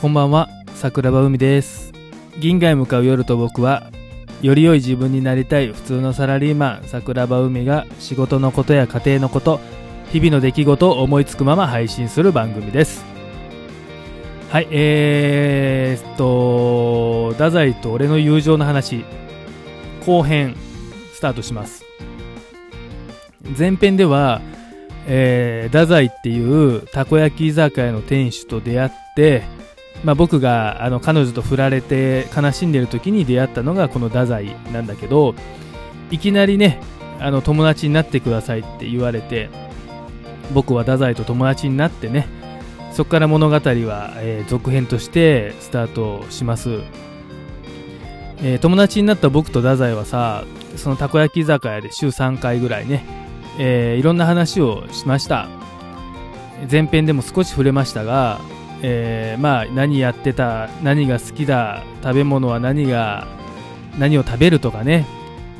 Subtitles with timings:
[0.00, 1.92] こんばんは、桜庭海です。
[2.38, 3.90] 銀河へ向かう夜と僕は、
[4.42, 9.58] より良い自分になりたい普通のサラリーマン、桜庭海が仕事のことや家庭のこと、
[10.12, 13.04] 日々の出来事を思いつくまま配信する番組です。
[14.50, 19.04] はい、えーっと、太宰と俺の友情の話、
[20.06, 20.54] 後編、
[21.12, 21.84] スタートします。
[23.58, 24.42] 前編では、
[25.08, 29.57] えー、太宰っていうたこ焼き居酒屋の店主と出会って、
[30.04, 35.34] まあ、僕があの彼女と振られて悲しんでる時に出会ったのがこの太宰なんだけど
[36.10, 36.80] いきなりね
[37.20, 39.50] あの友達になってくださいって言われて
[40.54, 42.28] 僕は太宰と友達になってね
[42.92, 43.60] そこから物語は、
[44.16, 46.80] えー続編としてスタートします、
[48.38, 50.44] えー友達になった僕と太宰はさ
[50.76, 53.04] そのたこ焼き居酒屋で週3回ぐらいね、
[53.58, 55.48] えーいろんな話をしました。
[56.70, 58.40] 前編でも少し触れましたが
[58.82, 63.26] えーまあ何やってた何が好きだ食べ物は何が
[63.98, 65.06] 何を食べるとかね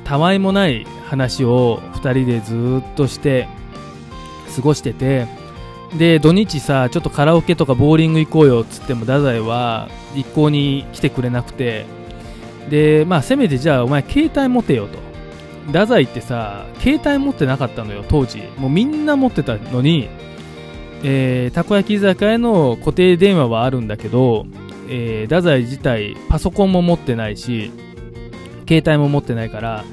[0.05, 3.48] たわいもない話を2人でずっとして
[4.55, 5.27] 過ごしてて
[5.97, 11.86] で土日さちょっとカラオケとかボーリング行こうよっつっても太宰は一向に来てくれなくて
[12.69, 15.08] でまあせめてじゃあお前携帯持てよと。
[15.69, 18.42] 太宰ってさ携帯持ってなかったのよ当時。
[18.56, 20.08] もうみんな持ってたのに
[21.02, 24.46] えーたこ焼き居酒屋の固定電話はあるんだけど、
[24.88, 27.70] えー太宰自体パソコンも持ってないし
[28.68, 29.84] 携帯も持ってないから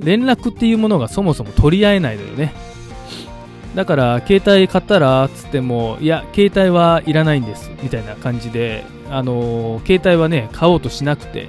[0.00, 2.52] 連絡っていうものがそもそも取り合えないのよね。
[3.74, 11.48] だから携帯買ったらっつってもいや携帯はいらないんですみたいな感じであのー携帯はね買おうとしなくて。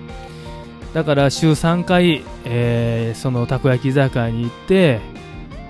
[0.94, 4.99] だから週3回、えーそのたこ焼き居酒屋に行って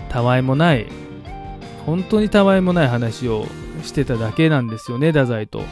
[0.09, 0.87] たわいもない
[1.85, 3.45] 本当にたわいもない話を
[3.83, 5.63] してただけなんですよね太宰と。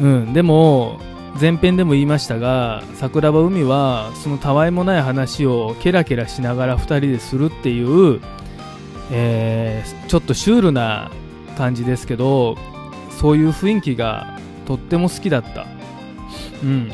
[0.00, 0.98] うんでも
[1.40, 8.20] 前編でも言いましたが桜庭海はそのたわいもない話をケラケラしながら2人でするっていう、
[9.10, 11.10] えーちょっとシュールな
[11.56, 12.56] 感じですけど
[13.10, 15.66] そういう雰囲気がとっても好きだった。
[16.62, 16.92] うん。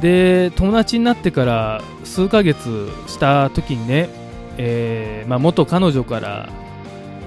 [0.00, 4.08] で友達になってから数ヶ月した時にね
[4.58, 6.48] えーまあ、元彼女から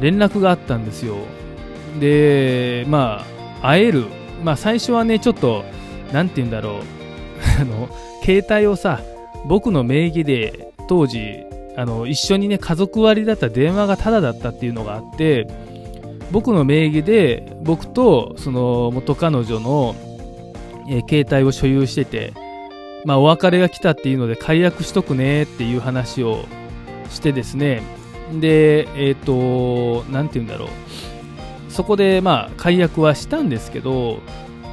[0.01, 1.15] 連絡があったんですよ。
[1.99, 3.25] でま
[3.61, 4.05] あ会える。
[4.43, 5.63] まあ最初はねちょっと
[6.11, 6.81] なんて言うんだろう。
[7.61, 7.89] あの
[8.23, 9.01] 携帯をさ
[9.47, 11.39] 僕の名義で当時
[11.77, 15.47] あの一緒にね家族割だった電話がタダだったっていうのがあって
[16.31, 19.95] 僕の名義で僕とその元彼女の、
[20.89, 22.33] えー携帯を所有してて
[23.05, 26.45] まあお別れが来たっていうので解約しとくねっていう話を
[27.11, 27.83] してですね
[28.39, 30.69] でえっ、となんて言うんだろう。
[31.69, 34.19] そこでまあ解約はしたんですけど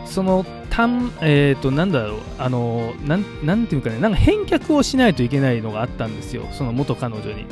[0.05, 2.19] その単えっ、となんだろう。
[2.39, 6.47] あのなんなんていうかねなんか返却をしないといけないのがあったんですよ。
[6.53, 7.47] その元彼女に。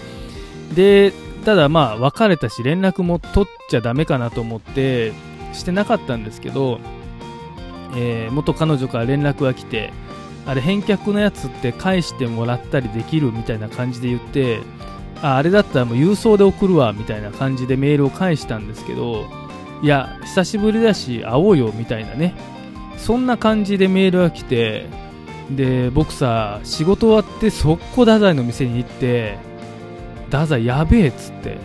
[0.75, 1.13] で
[1.45, 5.13] ただまあ別れたし連絡も取っちゃダメかなと思って
[5.53, 6.81] してなかったんですけど、
[7.97, 9.93] えー元彼女から連絡が来て
[10.47, 14.61] あれ返却のやつって返してもらったりできるみたいな感じで言って
[15.23, 19.27] ああれだったらもう郵送で送るわみたいな感じでメールを返したんですけど
[19.83, 22.35] いや久しぶりだし会おうよみたいなね。
[22.97, 24.87] そんな感じでメールが来て
[25.51, 29.39] で僕さ仕事終わって速攻太宰の店に行って
[30.27, 31.59] 太宰やべえっつって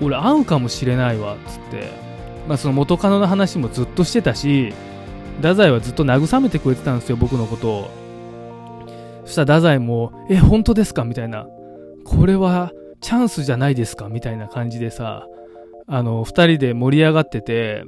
[0.00, 1.90] 俺会うかもしれないわっつって
[2.48, 4.74] まあその元カノの話もずっとしてたし
[5.36, 8.01] 太宰はずっと慰めてくれてたんですよ僕のことを。
[9.24, 11.46] そしたら太宰も「え本当ですか?」みたいな
[12.04, 15.26] 「これはチャンスじゃないですか?」みたいな感じでさ
[15.86, 17.84] あの2人で盛り上がってて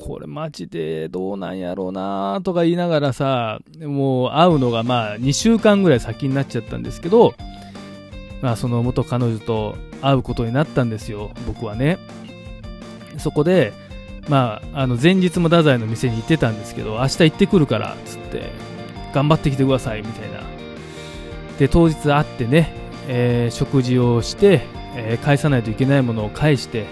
[0.00, 7.34] これマジでどうなんやろうなとか言いながらさもう会うのがまあ2週間ぐらい先になっちゃったんですけど、
[8.40, 11.98] まあ、その元彼女と会うことになったんですよ僕はね
[13.18, 13.72] そこで
[14.28, 18.50] まあ、あの前日も太宰の店に行ってたんですけど明日行ってくるからっつって
[19.12, 20.40] 頑張ってきてくださいみたいな
[21.58, 22.72] で当日会ってね、
[23.08, 24.62] えー食事をして、
[24.94, 26.86] えー返さないといけないものを返して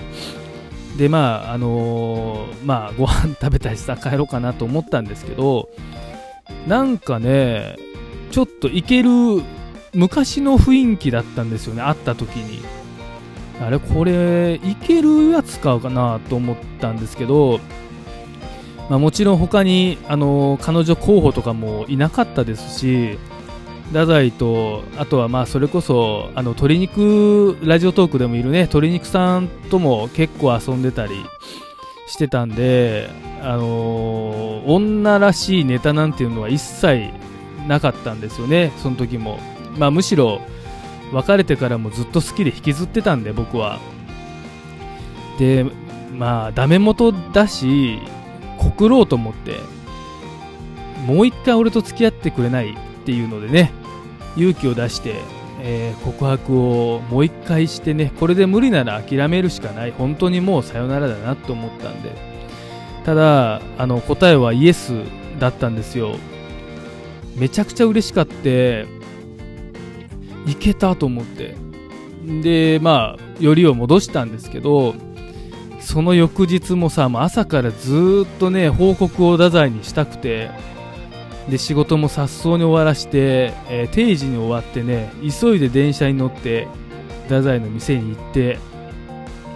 [0.96, 5.68] でまああのーまあご飯食べたりさ帰ろうかなと思ったんですけど
[6.66, 7.76] なんかね
[8.30, 9.10] ちょっといける
[9.92, 12.62] 昔の雰囲気だったんですよね会った時に。
[13.60, 17.60] あれこれいけるやつ買うかなと思ったんですけど
[18.90, 23.18] まあ、もちろん他にあの彼女候補とかもいなかったですし
[23.88, 31.12] 太宰とあとはまあそれこそあの鶏肉ラジオトークでもいるね鶏肉さんとも結構遊んでたり
[32.06, 33.10] してたんで、
[33.42, 37.10] あのー、女らしいネタなんていうのは一切
[37.66, 39.38] なかったんですよね、その時も。
[39.78, 40.40] まあ、むしろ、
[41.12, 43.78] 別れてからもずっと好きで引きずってたんで、僕は。
[45.38, 45.66] で、
[46.16, 47.98] まあ、ダメ元だし、
[48.58, 49.58] 告ろうと思って、
[51.06, 53.70] もう一回俺と付き合ってくれないっていうのでね、
[54.36, 55.16] 勇気を出して、
[55.60, 62.12] えー、告白をもう一回してね、これで無理なら諦めるしかない、本当にもうさよならだなと思ったんで、
[63.04, 64.94] ただ、あの答えはイエス
[65.38, 66.16] だったんですよ。
[67.36, 68.86] めちゃくちゃ嬉しかって、
[70.46, 71.54] いけたと思って。
[72.42, 74.94] で、まあ、よりを戻したんですけど、
[75.80, 80.50] その翌日もさ、もう朝からずっとね、報告を太宰にしたくて、
[81.48, 86.68] で、仕事も早々に終わらして、えー、定時に終わってね、急いで電車に乗って、
[87.24, 88.58] 太宰の店に行って、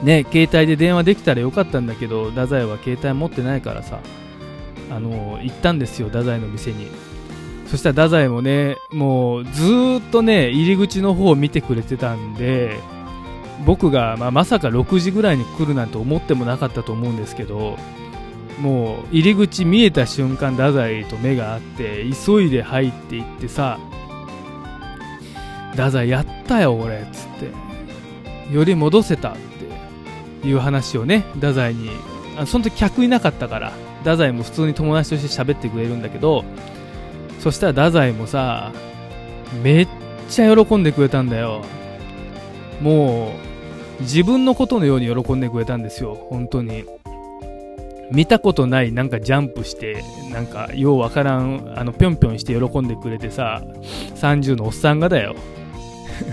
[0.02, 4.00] ね、携帯で電話できたらよかったんだけど、太宰は携帯持ってないからさ、
[4.90, 6.88] あのー、行ったんですよ、太宰の店に。
[7.66, 9.50] そしたら太宰もね、もうず
[9.98, 12.78] っとね、入り口の方を見てくれてたんで、
[13.66, 17.76] 僕が、まあ、まさか6時ぐらいに来るなんて思ってもなかったと思うんですけど、
[18.60, 23.78] もう入り口見えた瞬間、太宰と目が合って、急いで入っていってさ、
[25.72, 27.28] 太宰やったよ、俺、っつっ
[28.48, 28.54] て。
[28.54, 29.36] より戻せたっ
[30.42, 31.90] ていう話をね、太宰に、
[32.36, 36.44] あその時客いなかったから、太宰も普通に友達として喋ってくれるんだけど、
[37.38, 38.72] そしたら太宰もさ、
[39.62, 39.88] めっ
[40.28, 41.62] ちゃ喜んでくれたんだよ。
[42.80, 43.32] も
[44.00, 46.84] う、自分のことのように喜んでくれたんですよ、本当に。
[48.10, 53.62] 見たことないなんかジャンプして、なんかようわからん、あの、ぴょんぴょんして喜んでくれてさ、
[54.16, 55.36] 30のおっさんがだよ。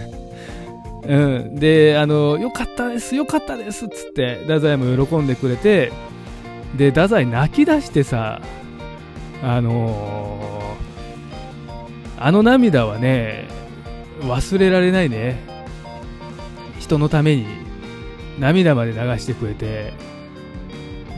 [1.07, 1.55] うん。
[1.55, 5.91] で、あの、よかったです、よかったですっつって、太宰も喜んでくれて、
[6.77, 8.41] で、太宰泣き出してさ、
[9.43, 10.75] あの
[12.17, 13.47] あの涙はね、
[14.21, 15.37] 忘れられないね。
[16.79, 17.45] 人のために
[18.39, 19.93] 涙まで流してくれて、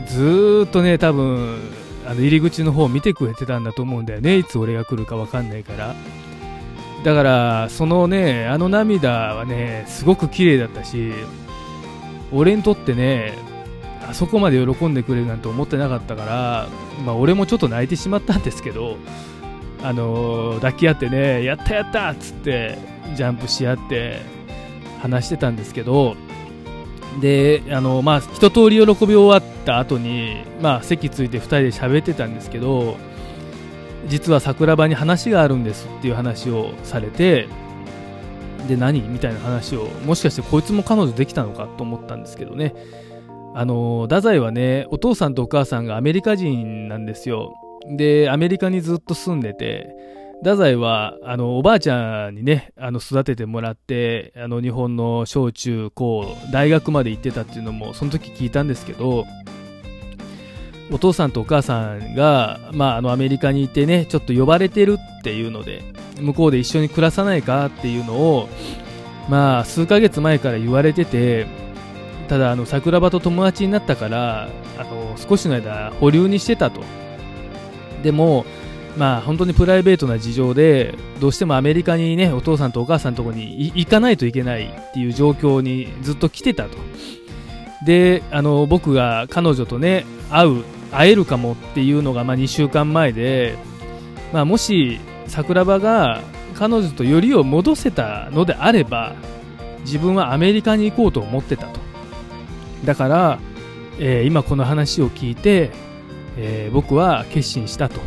[0.08, 1.58] ずーっとね、多分、
[2.06, 4.38] あの入り口の方を見てくれてたんだと思うんだよね。
[4.38, 5.94] いつ俺が来るかわかんないから。
[7.04, 11.12] だから、そのね、あの涙はね、すごく綺麗だったし、
[12.32, 13.34] 俺にとってね、
[14.08, 16.68] あそこまで喜んでくれるなんて思ってなかったから、
[17.04, 18.96] まあ俺もちょっと泣いてしまったんですけど、
[19.82, 22.78] あの抱き合ってね、やったやったっつって
[23.14, 24.20] ジャンプし合って
[25.00, 26.16] 話してたんですけど、
[27.20, 32.96] で、あのまあ、一通り喜び終わってた後に、まあ、席ついて2人で喋ってたんですけど、
[34.06, 37.46] 実は桜庭に話があるんですっていう話をされて、
[38.66, 39.02] で、何？
[39.02, 42.74] みたいな話を、もしかしてこいつも彼女できたのかと思ったんですけどね。
[43.54, 47.54] あの、太宰はね、お父さんとお母さんがアメリカ人なんですよ。
[47.96, 49.94] で、アメリカにずっと住んでて、
[50.42, 59.24] 太宰は、あの、おばあちゃんにね、あの、育ててもらって、あの、日本の小中高、大学まで行ってたっていうのも、その時聞いたんですけど、
[60.90, 65.82] お父さんとお母さんが、まあ、あの、アメリカにいてね、ちょっと呼ばれてるっていうので、
[66.20, 68.48] 向こうで一緒に暮らさないかっていうのを、
[69.28, 71.46] まあ、数ヶ月前から言われてて、
[72.28, 76.82] ただ、あの、桜庭と友達になったから、あの、少しの間、保留にしてたと。
[78.02, 78.44] でも、
[78.96, 86.76] まあ本当にプライベートな事情で、どうしてもアメリカにね、お父さんとお母さんのとこに行かないといけないっていう状況にずっと来てたと。
[87.86, 93.56] で、あの、僕が彼女とね、会う、会えるかもっていうのが、まあ2週間前で、
[94.32, 96.22] まあもし、桜庭が
[96.54, 99.14] 彼女とよりを戻せたのであれば、
[99.80, 101.80] 自分はアメリカに行こうと思ってたと。
[102.84, 103.38] だから、
[103.98, 105.70] えー、今この話を聞いて、
[106.36, 108.00] えー、僕は決心したと。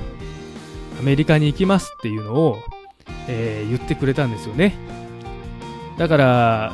[1.00, 2.59] アメリカに行きますっていうのを、
[3.27, 4.75] えー、言ってくれたんですよね。
[5.97, 6.73] だから、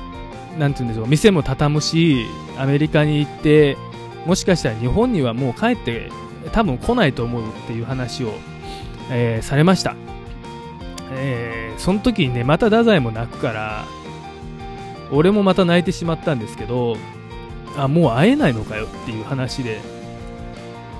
[0.58, 2.26] なんて言うんでしょう、店も畳むし、
[2.58, 3.78] アメリカに行って、
[4.26, 6.10] もしかしたら日本にはもう帰って
[6.52, 8.34] 多分来ないと思うっていう話を、
[9.10, 9.96] えー、されました。
[11.12, 13.86] えー、その時にね、また太宰も泣くから、
[15.12, 16.98] 俺もまた泣いてしまったんですけど、
[17.78, 19.80] あ、もう会えないのかよっていう話で、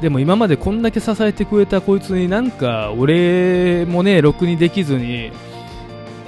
[0.02, 5.32] でも今までこんだけ支えてくれたこいつになんか俺もね、ろくにできずに、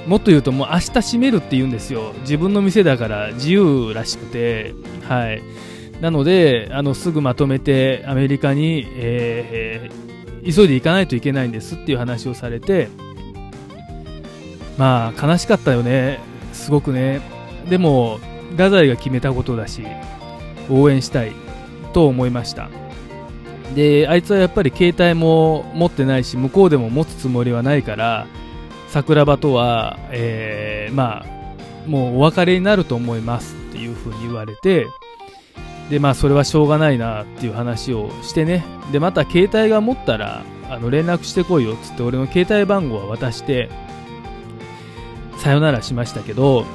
[0.07, 2.13] もっと言うともう明日閉めるって言うんですよ。
[2.21, 4.73] 自分の店だから自由らしくて、
[5.07, 5.41] はい。
[6.01, 12.87] なので、あの、すぐまとめてアメリカに、えー、急いで行かないといけないんですっていう話をされて、
[14.77, 16.19] まあ、悲しかったよね。
[16.53, 17.21] すごくね。
[17.69, 18.19] でも、
[18.51, 19.83] 太宰が決めたことだし、
[20.69, 21.33] 応援したい
[21.93, 22.69] と思いました。
[23.75, 28.27] であいつはやっぱり携帯も持ってないし向こうでも持つつもりはないから
[28.87, 31.25] 桜庭とは、えー、まあ
[31.87, 34.87] もうお別れになると思いますっていうふうに言われて
[35.89, 38.63] でまあそれはしょうがないなっていう話をしてね。
[38.91, 43.69] でまた携帯が持ったらあの連絡してこいよっつって俺の携帯番号は渡して
[45.37, 46.65] さよならしましたけど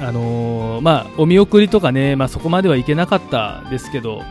[0.00, 4.22] あのー、まあお見送りとかね、まあ、そこまではいけなかったですけど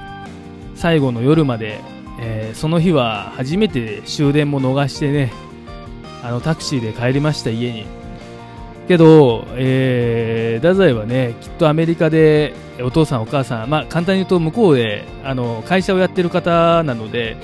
[0.76, 1.82] 最後の夜まで
[2.20, 5.32] えー、その日は初めて終電も逃してね
[6.24, 8.01] あのタクシーで帰りました家に。
[8.92, 17.38] けど、えー、太宰はねきっとアメリカでお父さんお母さん、まあ、簡単に言うと向こうであの会社をやってる方なので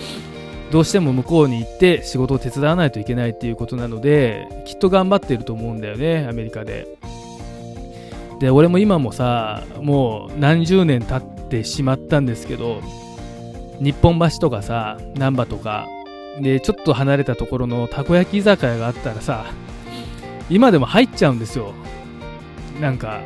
[0.72, 6.86] どうしても向こうに行って仕事を手伝わないといけないっていうことなのできっと頑張ってると思うんだよねアメリカで。
[8.42, 12.82] で俺も今もさもう何十年経ってしまったんですけど
[13.80, 15.88] 日本橋とかさ、難波とか、
[16.42, 19.46] で、ちょっと離れたところのたこ焼き居酒屋があったらさ、
[20.50, 21.74] 今でも入っちゃうんですよ。
[22.80, 23.22] なんか、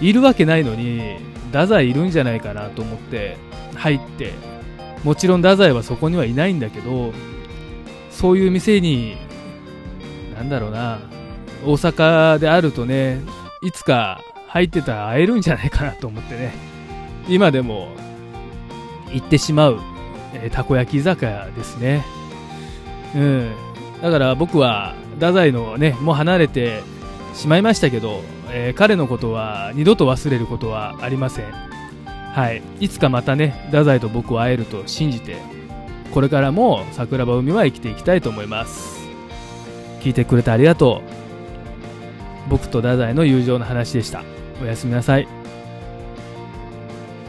[0.00, 3.36] いるわけないのに、太宰いるんじゃないかなと思って
[3.74, 4.32] 入って、
[5.04, 7.12] もちろん太宰はそこにはいないんだけど、
[8.10, 9.16] そういう店に、
[10.34, 10.98] なんだろうな、
[11.64, 13.20] 大阪であるとね、
[13.62, 16.52] いつか入ってたら会えるんじゃないかなと思ってね、
[17.28, 17.88] 今でも
[19.12, 19.80] 行ってしまう、
[20.34, 22.04] えー、たこ焼き居酒屋ですね。
[23.14, 23.65] うん。
[24.02, 26.82] だから僕は、太宰のね、もう離れて
[27.34, 31.46] しまいましたけど、えー、彼のことは二度と忘れることはありません。
[32.32, 32.62] はい。
[32.80, 35.36] いつかまたね、太宰と僕は会えると信じて、
[36.12, 39.08] これからも桜庭海は生きていきたいと思います。
[40.00, 41.02] 聞いてくれてありがと
[42.46, 42.50] う。
[42.50, 44.22] 僕と太宰の友情の話でした。
[44.62, 45.26] おやすみなさい。